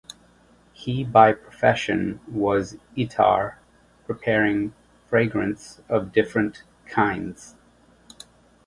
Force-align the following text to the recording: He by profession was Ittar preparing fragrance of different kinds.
He 0.73 1.03
by 1.03 1.33
profession 1.33 2.21
was 2.27 2.75
Ittar 2.97 3.57
preparing 4.07 4.73
fragrance 5.09 5.79
of 5.89 6.11
different 6.11 6.63
kinds. 6.87 7.55